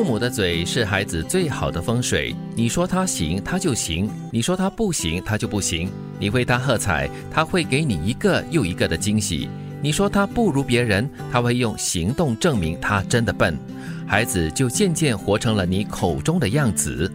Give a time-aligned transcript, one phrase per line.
[0.00, 2.34] 父母的嘴是孩子最好的风水。
[2.54, 5.90] 你说他行，他就行；你说他不行，他就不行。
[6.18, 9.46] 你为他喝彩，他会给你一个又一个的惊喜。
[9.82, 13.54] 你说他不如别人，他会用行动证明他真的笨。
[14.06, 17.12] 孩子就渐渐活成了你口中的样子。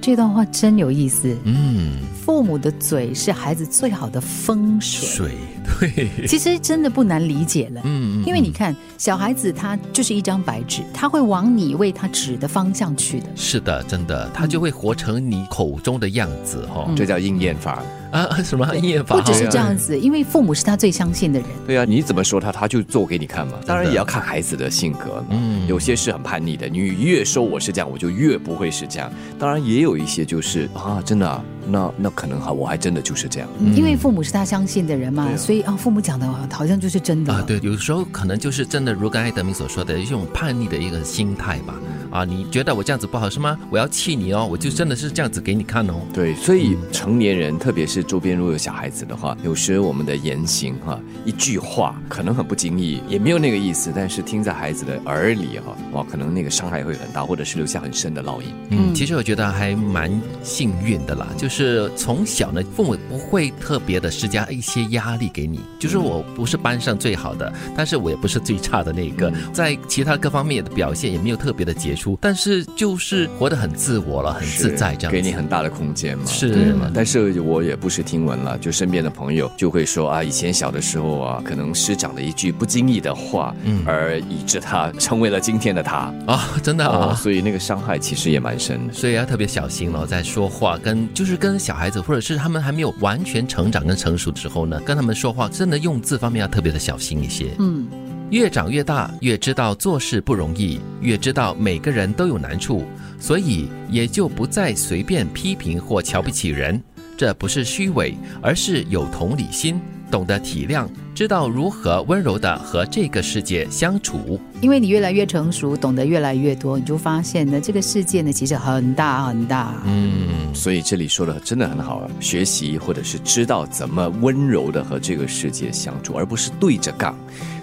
[0.00, 1.36] 这段话真有意思。
[1.44, 5.08] 嗯，父母的嘴是孩子最好的风水。
[5.08, 5.32] 水
[5.80, 7.80] 对，其实真的不难理解了。
[7.84, 13.26] 嗯因为你看，小孩子他就是一张白纸，他会往你为他指的方向去的。
[13.34, 17.82] 是的，真的，他就会活成你口中的样子哈、这叫应验法。
[18.10, 19.16] 啊，什么业法？
[19.16, 21.48] 不只是这样子，因为父母是他最相信的人。
[21.66, 23.54] 对啊，你怎么说他，他就做给你看嘛。
[23.66, 25.26] 当然也要看孩子的性格嘛。
[25.30, 29.10] 嗯有些是很叛逆的，你越说我是这样，我就越不会是这样。
[29.38, 33.48] 当然也有一些就是啊，真的啊，那那可能哈，我还真的就是这样。
[33.74, 37.32] 因为父母是他相信的人嘛，啊所以啊，父母讲的好像就是真的。
[37.32, 41.74] 啊，对，有时候可能就是真的，如刚才德明所说的一种叛逆的一个心态吧。
[42.10, 43.58] 啊，你觉得我这样子不好是吗？
[43.68, 45.94] 我要气你哦，我就真的是这样子给你看哦。
[46.14, 58.48] 对，所以成年人，特别是周边如果有小孩子的话，有时我们的言行哈、一句话可能很不经意，也没有那个意思，但是听在孩子的耳里哈、哇，可能那个伤害会很大，或者是留下很深的烙印。
[58.70, 60.10] 嗯，其实我觉得还蛮
[60.42, 61.55] 幸运的啦，就是
[61.96, 75.10] 从小呢，父母不会特别的施加一些压力给你，就是我不是班上最好的，但是我也不是最差的那一个，在其他各方面的表现也没有特别的杰出，但是就是活得很自我了，很自在这样子。
[75.10, 76.90] 给你很大的空间嘛，是嘛？
[76.92, 87.14] 但是我也不是听闻了，就身边的朋友就会说啊，以前小的时候啊，可能师长的一句不经意的话，嗯而以致他成为了今天的他啊，真的啊，啊。
[87.14, 88.92] 所以那个伤害其实也蛮深的。
[88.92, 97.50] 所以要特别小心了，在说话跟就是跟小孩子，或者是他们还没有完全成长跟成熟的时候呢，跟他们说话，真的用字方面要特别的小心一些。
[97.58, 97.86] 嗯，
[98.30, 102.84] 越长越大，越知道做事不容易，越知道每个人都有难处，
[103.20, 106.82] 所以也就不再随便批评或瞧不起人。
[107.16, 114.38] 这不是虚伪，而是有同理心，懂得体谅，知道如何温柔的和这个世界相处。
[114.60, 119.72] 因为你越来越成熟，懂得越来越多，你就发现呢，这个世界呢其实很大很大。
[119.86, 127.16] 嗯，所以这里说的真的很好啊，学习或者是知道怎么温柔的和这个世界相处，而不是对着杠。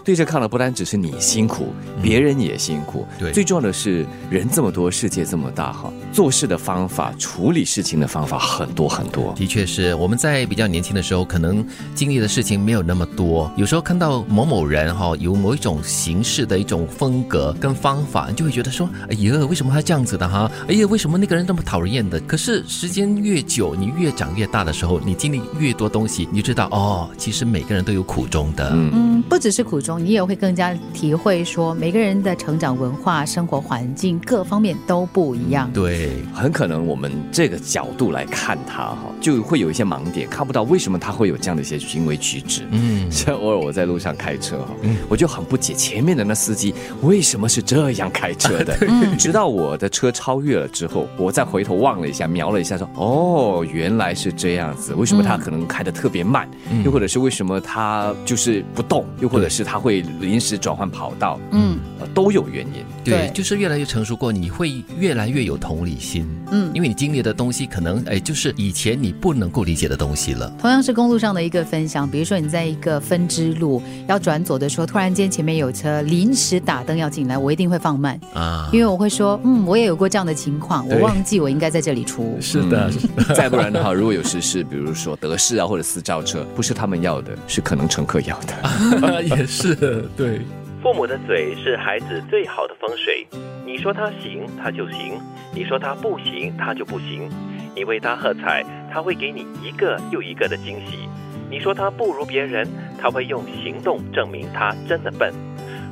[0.03, 1.68] 对着干了不单只是你辛苦，
[2.02, 3.08] 别人也辛苦。
[3.18, 9.31] 对最重要的是人这么多，世界这么大哈，做事的方法、处理事情的方法很多很多。
[9.34, 11.66] 的确是我们在比较年轻的时候，可能
[11.96, 13.43] 经历的事情没有那么多。
[13.56, 20.50] 有时候看到某某人哈、有某一种形式的一种风格跟方法，你就会觉得说，哎呀，为什么他这样子的哈？
[20.68, 22.20] 哎呀，为什么那个人那么讨人厌的？
[22.22, 28.72] 可是时间越久，你越长越大的时候，你经历越多东西，你就知道哦，其实每个人都有苦衷的。
[28.74, 35.72] 嗯嗯，不只是苦衷，你也会更加体会说，每个人的成长文化、生活环境各方面都不一样。
[35.74, 42.68] 对，很可能我们这个角度来看他哈，就会有一些盲点，看不到为什么他会有这样的一些行为举止。
[42.72, 44.76] 嗯， 像偶尔我在路上开车哈，
[45.10, 48.78] 我就很不解前面的那司机为什么是这样开车的。
[49.18, 54.94] 直到我的车超越了之后，我再回头望了一下，瞄了一下说，哦，原来是这样子。
[54.94, 56.48] 为什么他可能开的特别慢？
[56.86, 59.04] 又或者是为什么他就是不动？
[59.20, 61.40] 又或者是他会临时转换跑道？
[61.52, 62.84] 嗯呃，都有原因。
[63.04, 66.28] 对，对就是越来越成熟过，你会越来越有同理心。
[66.52, 70.54] 嗯，因为你经历的东西，可能哎，就是以前你不能够理解的东西了。
[70.60, 82.38] 同样是公路上的一个分享，比如说你在一个分支路要转左的时候，突然间前面有车临时打灯要进来，我一定会放慢，啊，因为我会说，嗯，我也有过这样的情况，我忘记我应该在这里出。
[82.41, 89.23] 是的，嗯 再不然的话，如果有时是比如说德士啊或者私照车，不是他们要的，是可能乘客要的。
[89.23, 89.75] 也是
[90.16, 90.41] 对。
[90.81, 93.25] 父母的嘴是孩子最好的风水。
[93.66, 95.13] 你说他行，他就行；
[95.55, 97.29] 你说他不行，他就不行。
[97.73, 101.07] 你为他喝彩，他会给你一个又一个的惊喜。
[101.53, 102.68] 你说他不如别人，
[103.00, 105.31] 他会用行动证明他真的笨。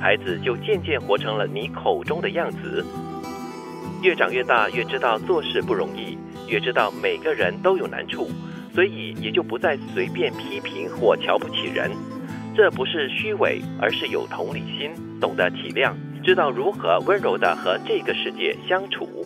[0.02, 2.84] 孩子就渐渐活成了你口中的样子。
[4.02, 6.18] 越长越大，越知道做事不容易，
[6.48, 8.28] 越知道每个人都有难处，
[8.74, 11.92] 所以也就不再随便批评或瞧不起人。
[12.56, 15.94] 这不是虚伪，而是有同理心，懂得体谅，
[16.24, 19.24] 知道如何温柔地和这个世界相处。